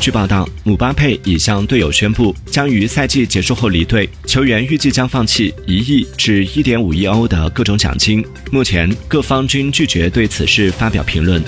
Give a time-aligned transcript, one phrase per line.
[0.00, 8.24] 据报道姆巴佩已向队友宣布将于赛季结束后离队球员预计将放弃一亿至一点五亿欧的各种奖金。
[8.50, 11.44] 目前各方均拒绝对此事发表评论。